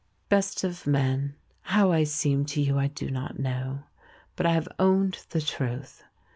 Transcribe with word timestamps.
Best 0.29 0.63
of 0.63 0.87
men, 0.87 1.35
how 1.61 1.91
I 1.91 2.05
seem 2.05 2.43
to 2.45 2.59
you 2.59 2.79
I 2.79 2.87
do 2.87 3.11
not 3.11 3.37
know, 3.37 3.83
but 4.35 4.47
I 4.47 4.53
have 4.53 4.67
owned 4.79 5.19
the 5.29 5.41
truth. 5.41 6.01